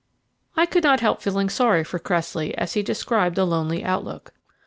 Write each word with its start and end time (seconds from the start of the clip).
I 0.57 0.65
could 0.65 0.81
not 0.83 1.01
help 1.01 1.21
feeling 1.21 1.47
sorry 1.47 1.83
for 1.83 1.99
Cressley 1.99 2.57
as 2.57 2.73
he 2.73 2.81
described 2.81 3.35
the 3.35 3.45
lonely 3.45 3.83
outlook. 3.83 4.33